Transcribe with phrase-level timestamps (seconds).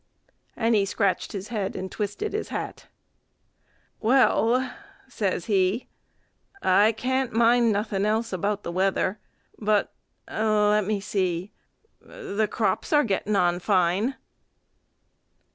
[0.57, 2.87] And he scratched his head and twisted his hat.
[3.99, 4.71] "Well,"
[5.07, 5.89] says he,
[6.63, 9.19] "I can't mind nothing else about the weather,
[9.59, 9.93] but
[10.27, 11.51] let me see;
[11.99, 14.15] the crops are getting on fine."